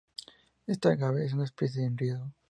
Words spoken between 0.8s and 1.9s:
"Agave" es una especie